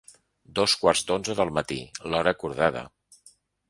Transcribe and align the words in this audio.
Dos 0.59 0.75
quarts 0.85 1.05
d’onze 1.11 1.37
del 1.41 1.53
matí: 1.61 1.79
l’hora 2.09 2.37
acordada. 2.39 2.87